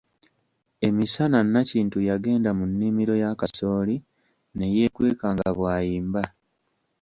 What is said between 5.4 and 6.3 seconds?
bw'ayimba.